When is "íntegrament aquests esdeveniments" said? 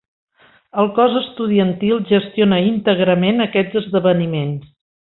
2.73-4.77